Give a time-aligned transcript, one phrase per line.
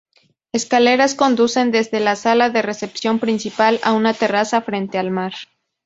[0.51, 5.33] Escaleras conducen desde la sala de recepción principal a una terraza frente al mar.